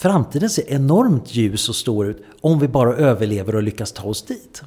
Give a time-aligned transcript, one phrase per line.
[0.00, 4.22] framtiden ser enormt ljus och stor ut om vi bara överlever och lyckas ta oss
[4.22, 4.62] dit.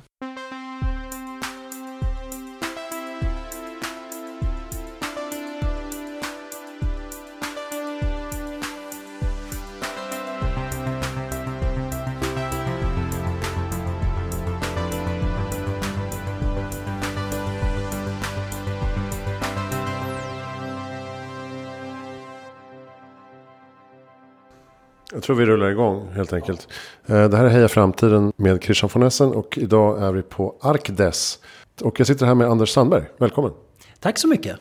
[25.24, 26.68] Jag tror vi rullar igång helt enkelt.
[27.06, 30.56] Eh, det här är Heja Framtiden med Christian von Essen och idag är vi på
[30.62, 31.40] Arkdes.
[31.82, 33.04] Och jag sitter här med Anders Sandberg.
[33.18, 33.52] Välkommen.
[34.00, 34.58] Tack så mycket.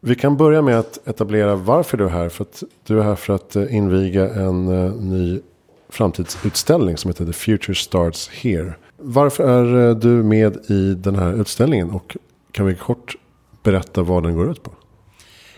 [0.00, 2.28] Vi kan börja med att etablera varför du är här.
[2.28, 5.40] För att du är här för att eh, inviga en eh, ny
[5.88, 8.74] framtidsutställning som heter The Future Starts Here.
[8.96, 12.16] Varför är du med i den här utställningen och
[12.52, 13.16] kan vi kort
[13.62, 14.70] berätta vad den går ut på?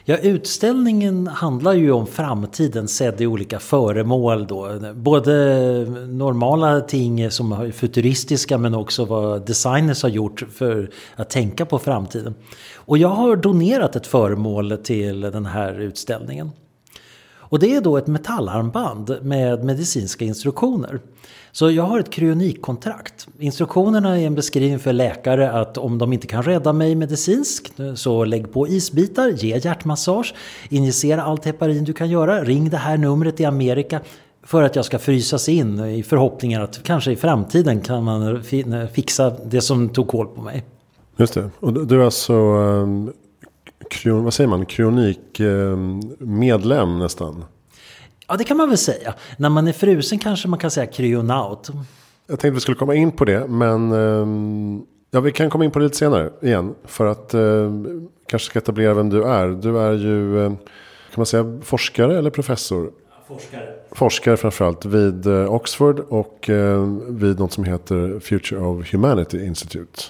[0.09, 4.81] Ja, utställningen handlar ju om framtiden sedd i olika föremål då.
[4.95, 5.33] Både
[6.09, 11.79] normala ting som är futuristiska men också vad designers har gjort för att tänka på
[11.79, 12.35] framtiden.
[12.75, 16.51] Och jag har donerat ett föremål till den här utställningen.
[17.49, 21.01] Och det är då ett metallarmband med medicinska instruktioner.
[21.53, 23.29] Så jag har ett kryonikkontrakt.
[23.39, 28.25] Instruktionerna är en beskrivning för läkare att om de inte kan rädda mig medicinskt så
[28.25, 30.35] lägg på isbitar, ge hjärtmassage,
[30.69, 34.01] injicera allt heparin du kan göra, ring det här numret i Amerika
[34.43, 38.43] för att jag ska frysas in i förhoppningen att kanske i framtiden kan man
[38.93, 40.65] fixa det som tog koll på mig.
[41.17, 41.51] Just det.
[41.61, 42.87] Och du är alltså eh,
[43.91, 47.45] kryon, vad säger man, kryonik um, medlem nästan?
[48.29, 49.15] Ja, det kan man väl säga.
[49.37, 51.71] När man är frusen kanske man kan säga kryonaut.
[52.27, 55.71] Jag tänkte vi skulle komma in på det, men ehm, ja, vi kan komma in
[55.71, 56.75] på det lite senare igen.
[56.85, 57.73] För att eh,
[58.27, 59.49] kanske ska etablera vem du är.
[59.49, 62.91] Du är ju, eh, kan man säga, forskare eller professor?
[63.29, 63.75] Forskare.
[63.93, 66.51] Forskare framförallt vid eh, Oxford och
[67.09, 70.03] vid något som heter Future of Humanity Institute.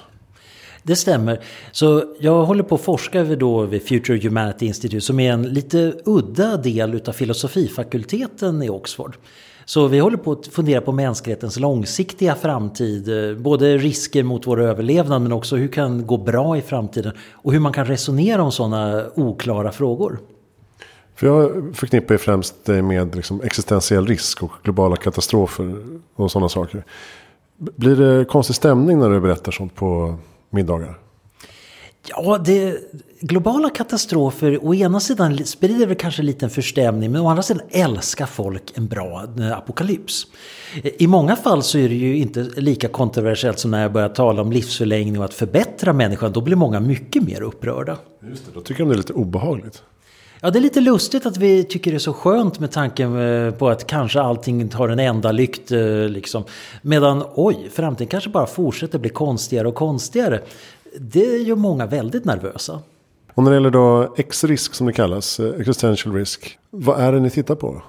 [0.87, 1.41] Det stämmer.
[1.73, 5.43] Så jag håller på att forska vid, då vid Future Humanity Institute som är en
[5.43, 9.17] lite udda del av filosofifakulteten i Oxford.
[9.65, 13.31] Så vi håller på att fundera på mänsklighetens långsiktiga framtid.
[13.31, 17.13] Eh, både risker mot vår överlevnad men också hur kan gå bra i framtiden.
[17.33, 20.19] Och hur man kan resonera om sådana oklara frågor.
[21.15, 26.85] För jag förknippar ju främst med liksom existentiell risk och globala katastrofer och sådana saker.
[27.57, 30.19] Blir det konstig stämning när du berättar sånt på
[30.51, 30.99] middagar?
[32.09, 32.79] Ja, det,
[33.21, 37.63] globala katastrofer å ena sidan sprider väl kanske lite en förstämning men å andra sidan
[37.71, 40.27] älskar folk en bra eh, apokalyps.
[40.83, 44.43] I många fall så är det ju inte lika kontroversiellt som när jag börjar tala
[44.43, 46.33] om livsförlängning och att förbättra människan.
[46.33, 47.97] Då blir många mycket mer upprörda.
[48.31, 49.83] Just det, då tycker de det är lite obehagligt.
[50.41, 53.55] Ja, det är lite lustigt att vi tycker det är så skönt med tanken eh,
[53.55, 55.73] på att kanske allting tar en enda lykt.
[55.73, 56.45] Eh, liksom.
[56.83, 60.41] Medan, oj, framtiden kanske bara fortsätter bli konstigare och konstigare.
[60.99, 62.81] Det gör många väldigt nervösa.
[63.35, 66.59] Och när det gäller då X-risk som det kallas, eh, existential risk.
[66.71, 67.83] Vad är det ni tittar på?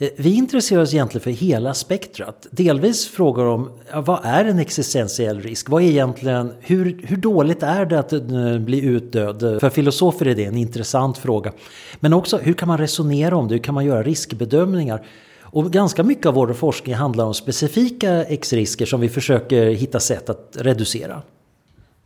[0.00, 2.46] Eh, vi intresserar oss egentligen för hela spektrat.
[2.50, 5.68] Delvis frågar om vad är en existentiell risk?
[5.68, 9.60] Vad är egentligen, hur, hur dåligt är det att eh, bli utdöd?
[9.60, 11.52] För filosofer är det en intressant fråga.
[12.00, 13.54] Men också hur kan man resonera om det?
[13.54, 15.06] Hur kan man göra riskbedömningar?
[15.50, 20.30] Och ganska mycket av vår forskning handlar om specifika X-risker som vi försöker hitta sätt
[20.30, 21.22] att reducera.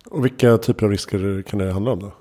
[0.04, 2.12] Och vilka typer av risker kan det handla om då?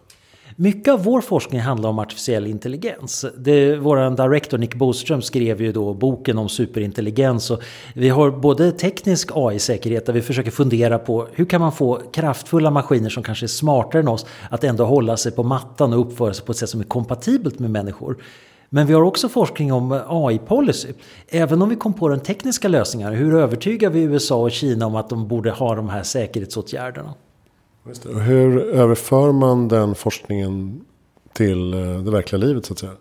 [0.55, 3.25] Mycket av vår forskning handlar om artificiell intelligens.
[3.37, 7.51] Det, vår director Nick Boström skrev ju då boken om superintelligens.
[7.51, 7.61] Och
[7.95, 12.71] vi har både teknisk AI-säkerhet där vi försöker fundera på hur kan man få kraftfulla
[12.71, 16.33] maskiner som kanske är smartare än oss att ändå hålla sig på mattan och uppföra
[16.33, 18.17] sig på ett sätt som är kompatibelt med människor.
[18.69, 20.93] Men vi har också forskning om AI-policy.
[21.27, 24.95] Även om vi kom på den tekniska lösningen, hur övertygar vi USA och Kina om
[24.95, 27.13] att de borde ha de här säkerhetsåtgärderna?
[28.05, 30.81] Hur överför man den forskningen
[31.33, 32.91] till eh, det verkliga livet så att säga?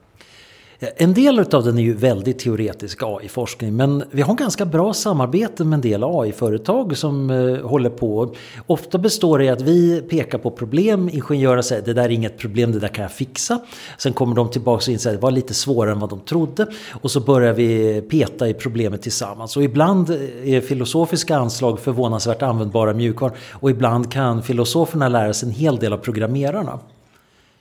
[0.81, 4.93] Eh, en del av den är ju väldigt teoretisk AI-forskning men vi har ganska bra
[4.93, 8.35] samarbete med en del AI-företag som eh, håller på.
[8.67, 12.39] Ofta består det i att vi pekar på problem, ingenjörer säger det där är inget
[12.39, 13.61] problem, det där kan jag fixa.
[13.99, 16.67] Sen kommer de tillbaka och inser att det var lite svårare än vad de trodde.
[17.03, 19.57] Och så börjar vi peta i problemet tillsammans.
[19.57, 25.49] Och ibland eh, är filosofiska anslag förvånansvärt användbara mjukvaror och ibland kan filosoferna lära sig
[25.49, 26.79] en hel del av programmerarna.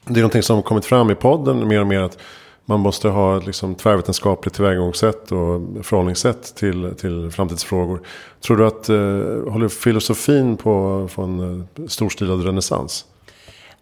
[0.05, 2.17] Det är någonting som kommit fram i podden mer och mer att
[2.69, 8.01] man måste ha ett liksom tvärvetenskapligt tillvägagångssätt och förhållningssätt till, till framtidsfrågor.
[8.42, 13.06] Tror du att, eh, håller filosofin på att få en eh, storstilad renässans?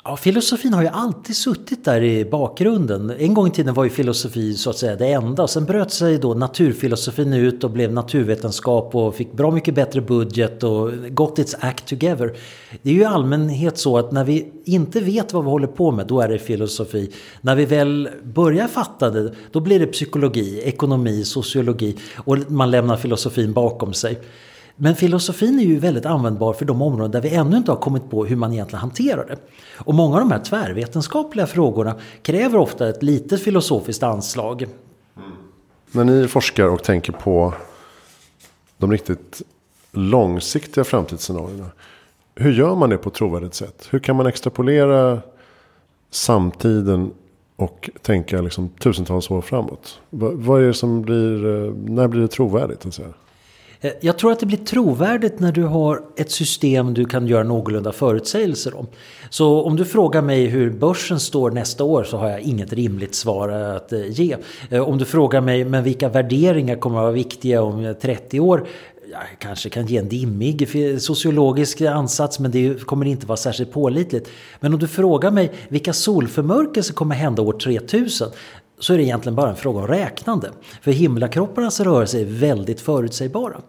[0.10, 3.14] Ja, filosofin har ju alltid suttit där i bakgrunden.
[3.18, 5.48] En gång i tiden var ju filosofi så att säga det enda.
[5.48, 10.64] Sen bröt sig då naturfilosofin ut och blev naturvetenskap och fick bra mycket bättre budget
[10.64, 12.38] och got its act together.
[12.82, 15.92] Det är ju i allmänhet så att när vi inte vet vad vi håller på
[15.92, 17.12] med, då är det filosofi.
[17.42, 22.98] När vi väl börjar fatta det, då blir det psykologi, ekonomi, sociologi och man lämnar
[22.98, 24.20] filosofin bakom sig.
[24.80, 28.10] Men filosofin är ju väldigt användbar för de områden där vi ännu inte har kommit
[28.10, 29.38] på hur man egentligen hanterar det.
[29.76, 34.62] Och många av de här tvärvetenskapliga frågorna kräver ofta ett litet filosofiskt anslag.
[34.62, 35.32] Mm.
[35.92, 37.54] När ni forskar och tänker på
[38.78, 39.42] de riktigt
[39.92, 41.66] långsiktiga framtidsscenarierna.
[42.36, 43.88] Hur gör man det på ett trovärdigt sätt?
[43.90, 45.20] Hur kan man extrapolera
[46.12, 47.12] samtiden
[47.56, 50.00] och tänka liksom tusentals år framåt?
[50.10, 52.86] Vad är det som blir, eh, när blir det trovärdigt?
[52.86, 53.14] Att säga?
[53.82, 57.44] Eh, jag tror att det blir trovärdigt när du har ett system du kan göra
[57.44, 58.88] någorlunda förutsägelser om.
[59.30, 63.16] Så om du frågar mig hur börsen står nästa år så har jag inget rimligt
[63.16, 64.38] svar att eh, ge.
[64.70, 68.68] Eh, om du frågar mig men vilka värderingar kommer att vara viktiga om 30 år
[69.12, 70.70] jag kanske kan ge en dimmig
[71.02, 74.30] sociologisk ansats men det kommer inte vara särskilt pålitligt.
[74.60, 78.28] Men om du frågar mig vilka solförmörkelser kommer hända år 3000
[78.80, 80.50] så är det egentligen bara en fråga om räknande.
[80.82, 83.62] För himlakropparnas rörelser är väldigt förutsägbara.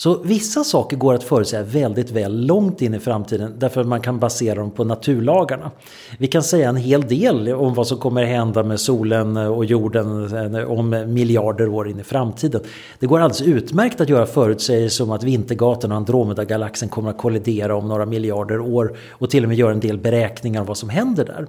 [0.00, 4.00] Så vissa saker går att förutsäga väldigt väl långt in i framtiden därför att man
[4.00, 5.70] kan basera dem på naturlagarna.
[6.18, 10.36] Vi kan säga en hel del om vad som kommer hända med solen och jorden
[10.54, 12.60] eh, om miljarder år in i framtiden.
[12.98, 17.76] Det går alldeles utmärkt att göra förutsägelser om att Vintergatan och Andromedagalaxen kommer att kollidera
[17.76, 20.88] om några miljarder år och till och med göra en del beräkningar om vad som
[20.88, 21.46] händer där.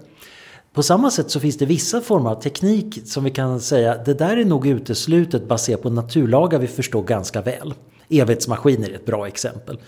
[0.74, 4.14] På samma sätt så finns det vissa former av teknik som vi kan säga det
[4.14, 7.74] där är nog uteslutet baserat på naturlagar vi förstår ganska väl.
[8.10, 9.80] Evighetsmaskiner är ett bra exempel.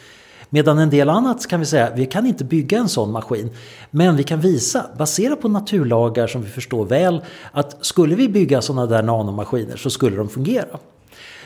[0.49, 3.49] Medan en del annat kan vi säga, vi kan inte bygga en sån maskin.
[3.91, 7.21] Men vi kan visa, baserat på naturlagar som vi förstår väl,
[7.51, 10.79] att skulle vi bygga sådana där nanomaskiner så skulle de fungera.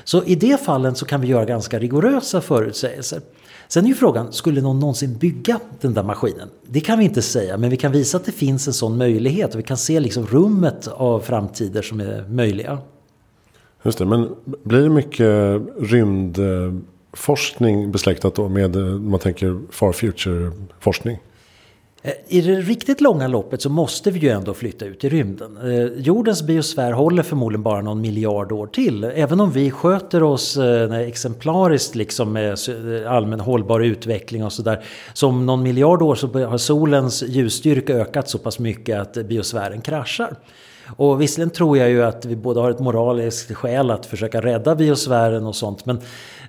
[0.03, 3.21] Så i det fallen så kan vi göra ganska rigorösa förutsägelser.
[3.67, 6.49] Sen är ju frågan, skulle någon någonsin bygga den där maskinen?
[6.65, 9.53] Det kan vi inte säga, men vi kan visa att det finns en sån möjlighet
[9.53, 12.77] och vi kan se liksom rummet av framtider som är möjliga.
[13.83, 21.17] Just det, men blir det mycket rymdforskning besläktat då med, om man tänker far future-forskning?
[22.07, 25.57] Eh, I det riktigt långa loppet så måste vi ju ändå flytta ut i rymden.
[25.63, 29.03] Eh, jordens biosfär håller förmodligen bara någon miljard år till.
[29.03, 32.57] Även om vi sköter oss eh, exemplariskt liksom med
[33.07, 34.83] allmän hållbar utveckling och sådär.
[35.13, 39.81] Så om någon miljard år så har solens ljusstyrka ökat så pass mycket att biosfären
[39.81, 40.35] kraschar.
[40.95, 44.75] Och visserligen tror jag ju att vi båda har ett moraliskt skäl att försöka rädda
[44.75, 45.85] biosfären och sånt.
[45.85, 45.99] Men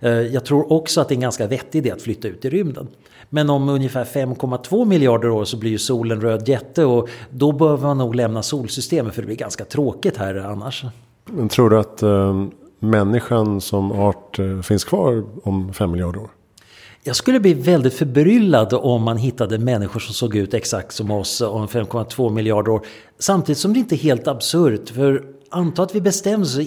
[0.01, 2.51] eh, jag tror också att det är en ganska vettig idé att flytta ut i
[2.51, 2.89] rymden.
[3.31, 7.83] Men om ungefär 5,2 miljarder år så blir ju solen röd jätte och då behöver
[7.83, 10.85] man nog lämna solsystemet för det blir ganska tråkigt här annars.
[11.25, 12.45] Men tror du att äh,
[12.79, 16.31] människan som art äh, finns kvar om 5 miljarder år?
[17.09, 21.41] Jag skulle bli väldigt förbryllad om man hittade människor som såg ut exakt som oss
[21.41, 22.87] om 5,2 miljarder år.
[23.19, 24.89] Samtidigt som det inte är helt absurt.
[24.89, 26.59] För anta att vi bestämmer oss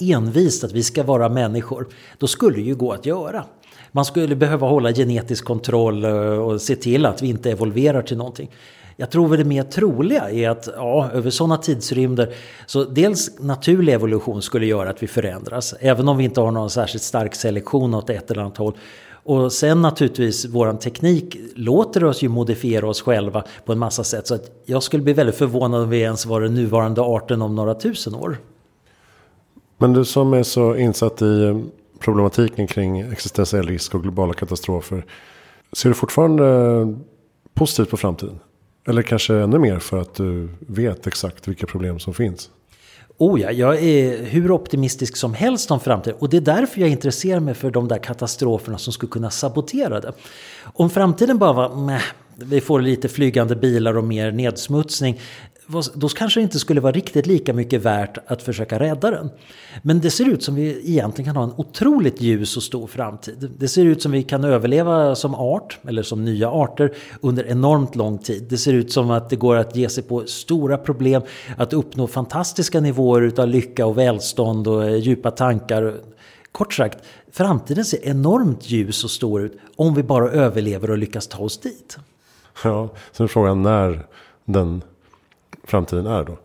[0.00, 1.88] envist att vi ska vara människor.
[2.18, 3.44] Då skulle det ju gå att göra.
[3.90, 8.16] Man skulle behöva hålla genetisk kontroll eh, och se till att vi inte evolverar till
[8.16, 8.50] någonting.
[8.96, 12.34] Jag tror väl det mer troliga är att ja, över sådana tidsrymder
[12.66, 15.74] så dels naturlig evolution skulle göra att vi förändras.
[15.80, 18.74] Även om vi inte har någon särskilt stark selektion åt ett eller annat håll.
[19.24, 24.26] Och sen naturligtvis våran teknik låter oss ju modifiera oss själva på en massa sätt.
[24.26, 27.54] Så att jag skulle bli väldigt förvånad om vi ens var den nuvarande arten om
[27.54, 28.38] några tusen år.
[29.78, 31.58] Men du som är så insatt i eh,
[31.98, 35.04] problematiken kring existentiell risk och globala katastrofer.
[35.72, 36.88] Ser du fortfarande eh,
[37.54, 38.40] positivt på framtiden?
[38.86, 42.50] Eller kanske ännu mer för att du vet exakt vilka problem som finns?
[43.22, 46.18] Oh ja, jag är hur optimistisk som helst om framtiden.
[46.20, 50.00] Och det är därför jag intresserar mig för de där katastroferna som skulle kunna sabotera
[50.00, 50.12] det.
[50.62, 52.02] Om framtiden bara var, meh,
[52.36, 55.20] vi får lite flygande bilar och mer nedsmutsning
[55.94, 59.30] då kanske det inte skulle vara riktigt lika mycket värt att försöka rädda den.
[59.82, 63.50] Men det ser ut som vi egentligen kan ha en otroligt ljus och stor framtid.
[63.58, 67.94] Det ser ut som vi kan överleva som art, eller som nya arter, under enormt
[67.94, 68.46] lång tid.
[68.50, 71.22] Det ser ut som att det går att ge sig på stora problem,
[71.56, 75.94] att uppnå fantastiska nivåer utav lycka och välstånd och eh, djupa tankar.
[76.52, 76.98] Kort sagt,
[77.32, 81.58] framtiden ser enormt ljus och stor ut om vi bara överlever och lyckas ta oss
[81.58, 81.98] dit.
[82.64, 84.06] Ja, sen är frågan när
[84.44, 84.82] den
[85.64, 86.38] framtiden är då.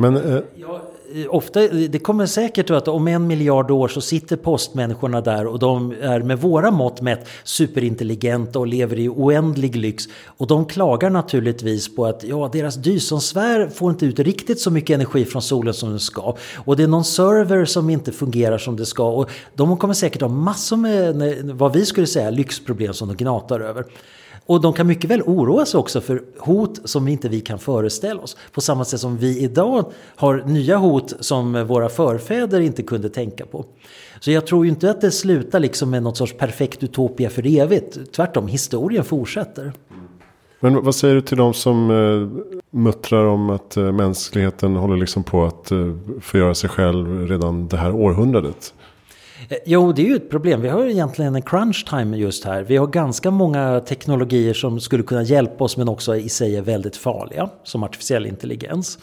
[0.00, 0.40] Men, eh...
[0.54, 0.82] ja,
[1.14, 5.46] eh, ofta, eh, det kommer säkert att om en miljard år så sitter postmänniskorna där
[5.46, 10.04] och de är med våra mått mätt superintelligenta och lever i oändlig lyx.
[10.24, 14.94] Och de klagar naturligtvis på att ja, deras Dysonsfär får inte ut riktigt så mycket
[14.94, 16.36] energi från solen som den ska.
[16.64, 19.08] Och det är någon server som inte fungerar som det ska.
[19.08, 23.60] Och de kommer säkert ha massor med vad vi skulle säga lyxproblem som de gnatar
[23.60, 23.84] över.
[24.48, 28.20] Och de kan mycket väl oroa sig också för hot som inte vi kan föreställa
[28.22, 28.36] oss.
[28.52, 33.46] På samma sätt som vi idag har nya hot som våra förfäder inte kunde tänka
[33.46, 33.64] på.
[34.20, 37.58] Så jag tror ju inte att det slutar liksom med något sorts perfekt utopia för
[37.60, 38.12] evigt.
[38.12, 39.72] Tvärtom, historien fortsätter.
[40.60, 45.24] Men vad säger du till de som eh, muttrar om att eh, mänskligheten håller liksom
[45.24, 48.74] på att eh, förgöra sig själv redan det här århundradet?
[49.50, 50.60] Eh, jo, det är ju ett problem.
[50.60, 52.62] Vi har egentligen en crunch time just här.
[52.62, 56.62] Vi har ganska många teknologier som skulle kunna hjälpa oss men också i sig är
[56.62, 57.50] väldigt farliga.
[57.64, 58.98] Som artificiell intelligens.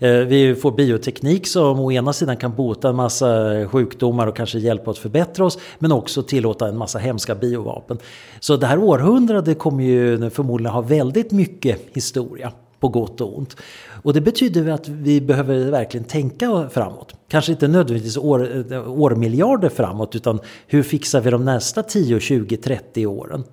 [0.00, 3.28] Eh, vi får bioteknik som å ena sidan kan bota en massa
[3.68, 5.58] sjukdomar och kanske hjälpa oss förbättra oss.
[5.78, 7.98] Men också tillåta en massa hemska biovapen.
[8.40, 13.56] Så det här århundradet kommer ju förmodligen ha väldigt mycket historia på gott och ont.
[14.02, 17.14] Och det betyder att vi behöver verkligen tänka framåt.
[17.28, 18.40] Kanske inte nödvändigtvis år,
[18.88, 23.44] årmiljarder framåt utan hur fixar vi de nästa 10, 20, 30 åren?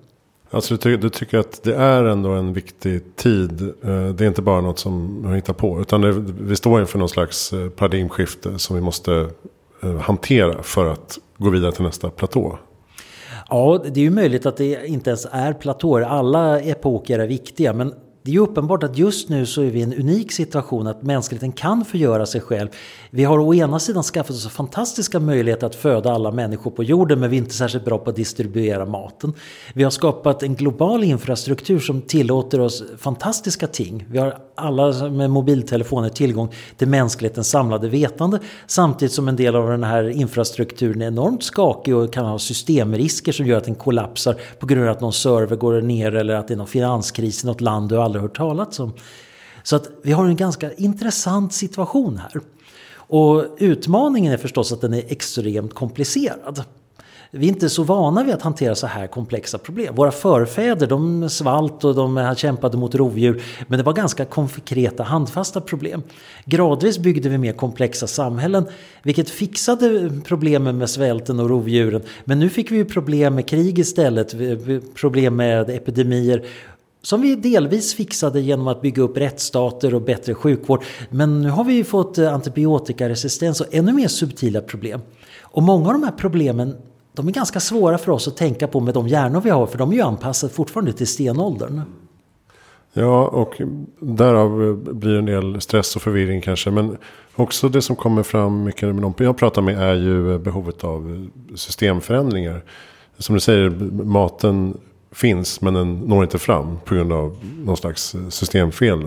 [0.50, 3.62] Alltså du, ty du, tycker att det är ändå en viktig tid.
[3.62, 5.80] Eh, det är inte bara något som man hittar på.
[5.80, 9.30] Utan det, vi står inför någon slags eh, paradigmskifte som vi måste
[9.82, 12.58] eh, hantera för att gå vidare till nästa platå.
[13.48, 16.02] Ja, det är ju möjligt att det inte ens är platåer.
[16.02, 17.72] Alla epoker är viktiga.
[17.72, 17.94] Men
[18.26, 21.02] det är ju uppenbart att just nu så är vi i en unik situation att
[21.02, 22.68] mänskligheten kan förgöra sig själv.
[23.10, 27.20] Vi har å ena sidan skaffat oss fantastiska möjligheter att föda alla människor på jorden
[27.20, 29.32] men vi är inte särskilt bra på att distribuera maten.
[29.74, 34.06] Vi har skapat en global infrastruktur som tillåter oss fantastiska ting.
[34.10, 39.68] Vi har alla med mobiltelefoner tillgång till mänsklighetens samlade vetande samtidigt som en del av
[39.68, 44.36] den här infrastrukturen är enormt skakig och kan ha systemrisker som gör att den kollapsar
[44.58, 47.46] på grund av att någon server går ner eller att det är någon finanskris i
[47.46, 48.92] något land du aldrig hört talas om.
[49.62, 52.40] Så att vi har en ganska intressant situation här.
[53.08, 56.64] Och utmaningen är förstås att den är extremt komplicerad.
[57.30, 59.94] Vi är inte så vana vid att hantera så här komplexa problem.
[59.94, 63.42] Våra förfäder de svalt och de kämpade mot rovdjur.
[63.68, 66.02] Men det var ganska konkreta handfasta problem.
[66.44, 68.66] Gradvis byggde vi mer komplexa samhällen.
[69.02, 72.02] Vilket fixade problemen med svälten och rovdjuren.
[72.24, 74.34] Men nu fick vi problem med krig istället.
[74.94, 76.44] Problem med epidemier
[77.06, 80.84] som vi delvis fixade genom att bygga upp rättsstater och bättre sjukvård.
[81.10, 85.00] Men nu har vi fått eh, antibiotikaresistens och ännu mer subtila problem.
[85.42, 86.76] Och många av de här problemen
[87.12, 89.78] de är ganska svåra för oss att tänka på med de hjärnor vi har för
[89.78, 91.80] de är ju anpassade fortfarande till stenåldern.
[92.92, 93.60] Ja, och
[94.00, 96.70] därav eh, blir en del stress och förvirring kanske.
[96.70, 96.96] Men
[97.34, 100.84] också det som kommer fram mycket med de jag pratar med är ju eh, behovet
[100.84, 102.64] av systemförändringar.
[103.18, 103.70] Som du säger,
[104.04, 104.78] maten
[105.16, 109.06] finns men den når inte fram på grund av någon slags eh, systemfel.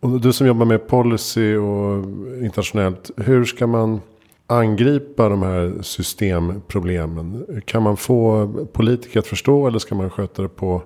[0.00, 2.04] Och du som jobbar med policy och
[2.42, 4.00] internationellt, hur ska man
[4.46, 7.46] angripa de här systemproblemen?
[7.64, 10.82] Kan man få politiker att förstå eller ska man sköta det på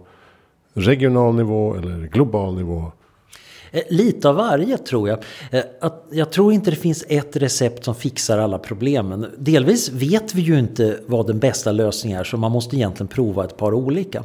[0.74, 2.92] regional nivå eller global nivå?
[3.74, 5.18] Eh, lite av varje tror jag.
[5.50, 9.26] Eh, att jag tror inte det finns ett recept som fixar alla problemen.
[9.38, 13.44] Delvis vet vi ju inte vad den bästa lösningen är så man måste egentligen prova
[13.44, 14.24] ett par olika.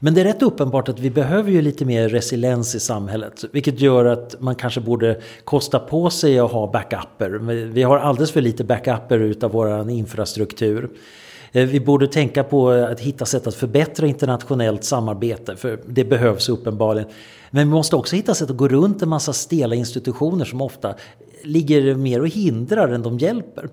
[0.00, 3.44] Men det är rätt uppenbart att vi behöver ju lite mer resiliens i samhället.
[3.52, 7.30] Vilket gör att man kanske borde kosta på sig att ha backuper.
[7.64, 10.90] Vi har alldeles för lite backuper utav vår infrastruktur.
[11.52, 16.48] Eh, vi borde tänka på att hitta sätt att förbättra internationellt samarbete, för det behövs
[16.48, 17.08] uppenbarligen.
[17.54, 20.94] Men vi måste också hitta sätt att gå runt en massa stela institutioner som ofta
[21.42, 23.68] ligger mer och hindrar än de hjälper.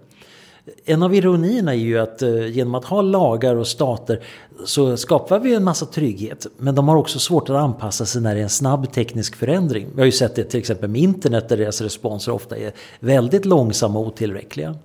[0.85, 4.23] En av ironierna är ju att eh, genom att ha lagar och stater
[4.65, 6.47] så skapar vi en massa trygghet.
[6.57, 9.87] Men de har också svårt att anpassa sig när det är en snabb teknisk förändring.
[9.95, 13.45] Vi har ju sett det till exempel med internet där deras responser ofta är väldigt
[13.45, 14.75] långsamma och otillräckliga.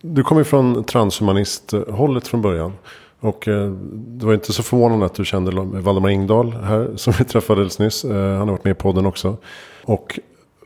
[0.00, 2.72] Du kommer från transhumanisthållet från början.
[3.24, 5.50] Och eh, det var inte så förvånande att du kände
[5.80, 8.04] Valdemar Ingdahl här som vi träffades nyss.
[8.04, 9.36] Eh, han har varit med i podden också.
[9.84, 10.18] Och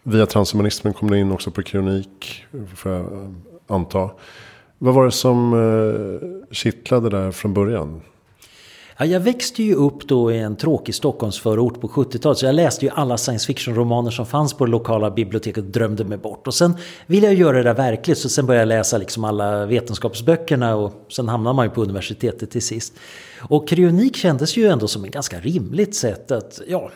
[0.03, 3.29] via transhumanismen kom du in också på kronik, får jag eh,
[3.67, 4.11] anta.
[4.79, 5.55] Vad var det som
[6.51, 8.01] kittlade där från början?
[9.01, 12.39] Ja, jag växte ju upp då i en tråkig Stockholmsförort på 70-talet.
[12.39, 16.05] Så jag läste ju alla science fiction-romaner som fanns på det lokala biblioteket och drömde
[16.05, 16.47] mig bort.
[16.47, 16.77] Och sen
[17.07, 18.19] ville jag göra det där verkligt.
[18.19, 22.51] Så sen började jag läsa liksom alla vetenskapsböckerna och sen hamnade man ju på universitetet
[22.51, 22.95] till sist.
[23.41, 26.91] Och kryonik kändes ju ändå som ett ganska rimligt sätt att, ja,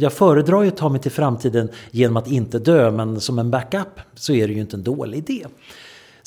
[0.00, 3.50] jag föredrar ju att ta mig till framtiden genom att inte dö men som en
[3.50, 5.46] backup så är det ju inte en dålig idé.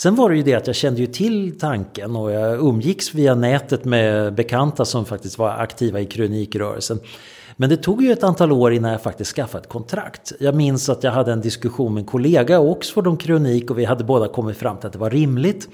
[0.01, 3.35] Sen var det ju det att jag kände ju till tanken och jag umgicks via
[3.35, 6.99] nätet med bekanta som faktiskt var aktiva i kronikrörelsen.
[7.55, 10.31] Men det tog ju ett antal år innan jag faktiskt skaffade ett kontrakt.
[10.39, 13.79] Jag minns att jag hade en diskussion med en kollega i Oxford om kronik och
[13.79, 15.69] vi hade båda kommit fram till att det var rimligt.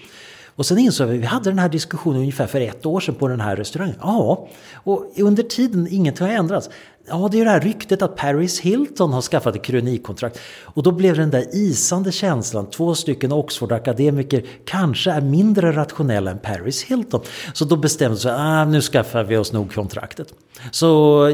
[0.58, 3.28] Och sen insåg vi, vi hade den här diskussionen ungefär för ett år sedan på
[3.28, 3.96] den här restaurangen.
[4.02, 6.70] Ja, och under tiden ingenting har ändrats.
[7.08, 10.40] Ja, det är ju det här ryktet att Paris Hilton har skaffat ett kronikontrakt.
[10.64, 16.40] Och då blev den där isande känslan, två stycken Oxford-akademiker kanske är mindre rationella än
[16.40, 17.22] Paris Hilton.
[17.54, 20.34] Så då bestämde sig, ah, nu skaffar vi oss nog kontraktet.
[20.72, 20.86] Så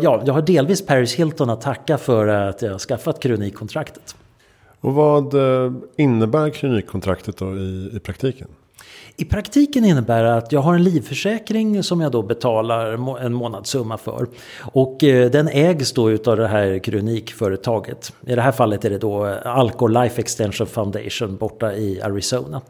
[0.04, 4.16] ja, jag har delvis Paris Hilton att tacka för att jag har skaffat kronikontraktet.
[4.82, 8.48] Och vad eh, innebär kronikontraktet då i, i praktiken?
[9.18, 13.98] I praktiken innebär det att jag har en livförsäkring som jag då betalar en månadssumma
[13.98, 14.28] för.
[14.62, 18.14] Och eh, den ägs då utav det här kronikföretaget.
[18.28, 22.62] I det här fallet är det då Alcor Life Extension Foundation borta i Arizona.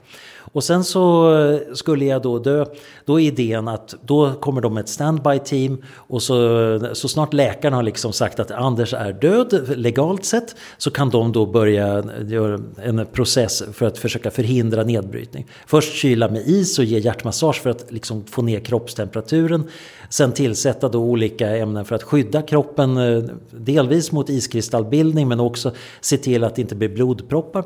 [0.54, 2.66] Och sen så eh, skulle jag då dö.
[3.06, 7.34] Då är idén att då kommer de med ett standby team och så, så snart
[7.34, 12.04] läkaren har liksom sagt att Anders är död legalt sett så kan de då börja
[12.22, 15.48] göra en process för att försöka förhindra nedbrytning.
[15.66, 19.64] Först kyla med is och ge hjärtmassage för att liksom få ner kroppstemperaturen.
[20.10, 25.72] Sen tillsätta då olika ämnen för att skydda kroppen eh, delvis mot iskristallbildning men också
[26.02, 27.66] se till att det inte blir blodproppar.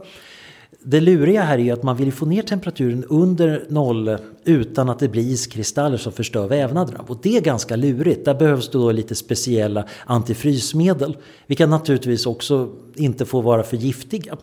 [0.83, 4.99] Det luriga här är ju att man vill få ner temperaturen under noll utan att
[4.99, 7.05] det blir iskristaller som förstör vävnaderna.
[7.07, 8.25] Och det är ganska lurigt.
[8.25, 11.17] Där behövs då lite speciella antifrysmedel.
[11.47, 14.37] Vilka naturligtvis också inte får vara för giftiga.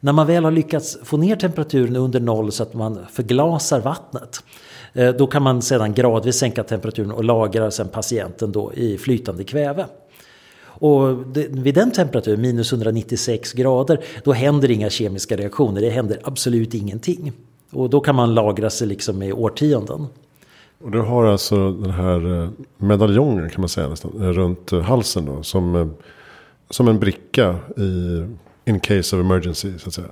[0.00, 4.44] När man väl har lyckats få ner temperaturen under noll så att man förglasar vattnet.
[4.92, 9.44] Eh, då kan man sedan gradvis sänka temperaturen och lagra sen patienten då i flytande
[9.44, 9.86] kväve.
[10.82, 15.80] Och det, vid den temperaturen, minus 196 grader, då händer inga kemiska reaktioner.
[15.80, 17.32] Det händer absolut ingenting.
[17.70, 20.06] Och då kan man lagra sig liksom i årtionden.
[20.84, 24.80] Och du har alltså den här eh, medaljongen kan man säga nästan, eh, runt eh,
[24.80, 25.42] halsen då.
[25.42, 25.94] Som,
[26.70, 28.24] som en bricka i
[28.64, 30.08] in case of emergency så att säga.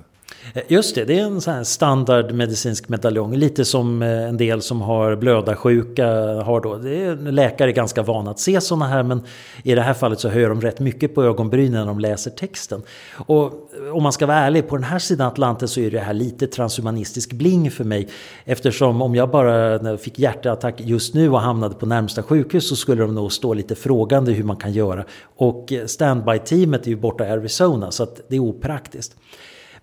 [0.53, 3.35] Eh, just det, det är en sån här standard medicinsk medaljong.
[3.35, 6.07] Lite som eh, en del som har blödarsjuka
[6.41, 6.77] har då.
[6.77, 9.23] Det är, läkare är ganska vana att se sådana här men
[9.63, 12.81] i det här fallet så höjer de rätt mycket på ögonbrynen när de läser texten.
[13.15, 15.99] Och eh, om man ska vara ärlig, på den här sidan Atlanten så är det
[15.99, 18.07] här lite transhumanistisk bling för mig.
[18.45, 23.01] Eftersom om jag bara fick hjärtattack just nu och hamnade på närmsta sjukhus så skulle
[23.01, 25.05] de nog stå lite frågande hur man kan göra.
[25.35, 29.15] Och standby-teamet är ju borta i Arizona så att det är opraktiskt.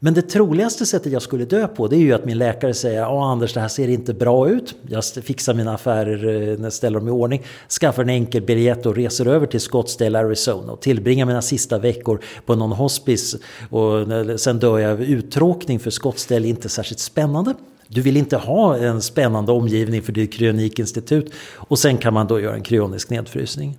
[0.01, 3.01] Men det troligaste sättet jag skulle dö på det är ju att min läkare säger
[3.01, 4.75] Ja Anders det här ser inte bra ut.
[4.89, 7.43] Jag fixar mina affärer, eh, ställer dem i ordning.
[7.81, 12.21] Skaffar en enkel biljett och reser över till Scottsdale, Arizona och tillbringar mina sista veckor
[12.47, 13.39] på någon hospice.
[13.71, 14.07] Och
[14.41, 17.55] sen dör jag av uttråkning för Scottsdale är inte särskilt spännande.
[17.89, 21.33] Du vill inte ha en spännande omgivning för ditt kryonikinstitut.
[21.55, 23.79] Och sen kan man då göra en kryonisk nedfrysning.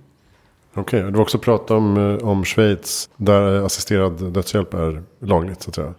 [0.74, 5.62] Okej, okay, du har också pratat om, eh, om Schweiz där assisterad dödshjälp är lagligt
[5.62, 5.94] så att säga.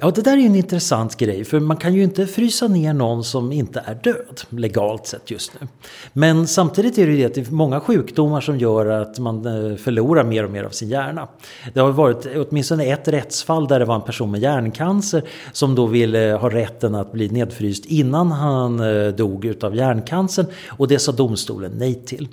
[0.00, 1.44] Ja, det där är ju en intressant grej.
[1.44, 5.52] För man kan ju inte frysa ner någon som inte är död, legalt sett just
[5.60, 5.68] nu.
[6.12, 9.46] Men samtidigt är det ju det att det är många sjukdomar som gör att man
[9.46, 11.28] eh, förlorar mer och mer av sin hjärna.
[11.74, 15.86] Det har varit åtminstone ett rättsfall där det var en person med hjärncancer som då
[15.86, 20.46] ville eh, ha rätten att bli nedfryst innan han eh, dog utav hjärncancern.
[20.68, 22.28] Och det sa domstolen nej till.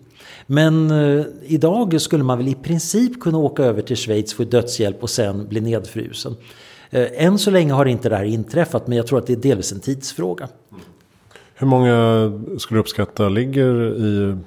[0.47, 5.03] Men eh, idag skulle man väl i princip kunna åka över till Schweiz, få dödshjälp
[5.03, 6.35] och sen bli nedfrusen.
[6.95, 9.37] Eh, än så länge har inte det här inträffat men jag tror att det är
[9.37, 10.49] delvis en tidsfråga.
[11.55, 14.37] Hur många skulle du uppskatta ligger i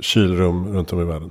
[0.00, 1.30] kylrum runt om i världen?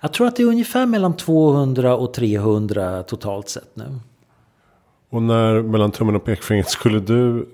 [0.00, 3.84] Jag tror att det är ungefär mellan 200 och 300 totalt sett nu.
[5.10, 7.46] Och när mellan tummen och pekfingret skulle du,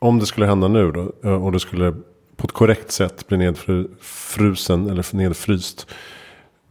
[0.00, 1.94] om det skulle hända nu då, eh, och du skulle
[2.36, 5.86] på ett korrekt sätt bli nedfrusen eller nedfryst.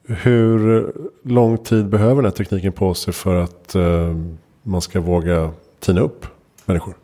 [0.07, 0.91] Hur
[1.23, 4.15] lång tid behöver den här tekniken på sig för att eh,
[4.67, 6.25] man ska våga tina upp
[6.65, 6.95] människor?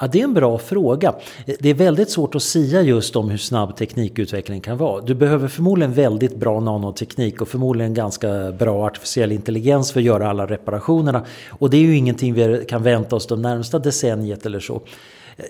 [0.00, 1.14] Ja, det är en bra fråga.
[1.60, 5.00] Det är väldigt svårt att säga just om hur snabb teknikutveckling kan vara.
[5.00, 10.30] Du behöver förmodligen väldigt bra nanoteknik och förmodligen ganska bra artificiell intelligens för att göra
[10.30, 11.24] alla reparationerna.
[11.48, 14.82] Och det är ju ingenting vi kan vänta oss de närmsta decenniet eller så.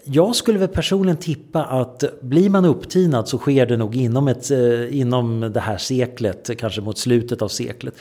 [0.04, 4.50] Jag skulle väl personligen tippa att blir man upptinad så sker det nog inom, ett,
[4.50, 7.94] eh, inom det här seklet, kanske mot slutet av seklet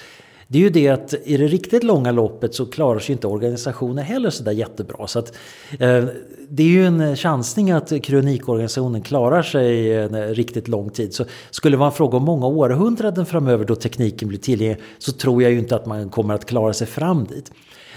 [0.47, 4.03] det är ju det att i det riktigt långa loppet så klarar sig inte organisationer
[4.03, 5.07] heller sådär jättebra.
[5.07, 5.33] Så att,
[5.79, 6.05] eh,
[6.49, 11.13] det är ju en chansning att kronikorganisationen klarar sig en riktigt lång tid.
[11.13, 15.11] Så skulle det vara en fråga om många århundraden framöver då tekniken blir tillgänglig så
[15.11, 17.51] tror jag ju inte att man kommer att klara sig fram dit.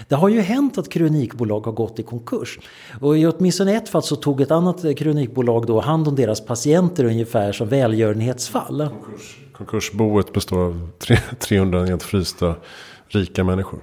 [0.07, 2.59] Det har ju hänt att kronikbolag har gått i konkurs.
[3.01, 7.03] Och i åtminstone ett fall så tog ett annat kronikbolag då hand om deras patienter
[7.05, 8.89] ungefär som välgörenhetsfall.
[8.89, 9.37] Konkurs.
[9.53, 10.89] Konkursboet består av
[11.39, 12.55] 300 nedfrysta
[13.07, 13.79] rika människor.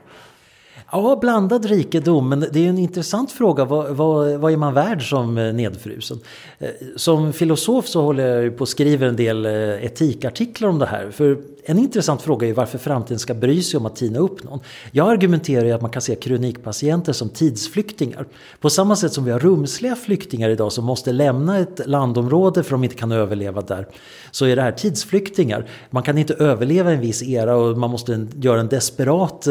[0.96, 2.28] Ja, blandad rikedom.
[2.28, 3.64] Men det är en intressant fråga.
[3.64, 6.18] Vad, vad, vad är man värd som eh, nedfrusen?
[6.58, 10.86] Eh, som filosof så håller jag på och skriver en del eh, etikartiklar om det
[10.86, 11.10] här.
[11.10, 14.60] För en intressant fråga är varför framtiden ska bry sig om att tina upp någon.
[14.90, 18.26] Jag argumenterar ju att man kan se kronikpatienter som tidsflyktingar.
[18.60, 22.74] På samma sätt som vi har rumsliga flyktingar idag som måste lämna ett landområde för
[22.74, 23.86] att de inte kan överleva där.
[24.30, 25.68] Så är det här tidsflyktingar.
[25.90, 29.48] Man kan inte överleva en viss era och man måste göra en desperat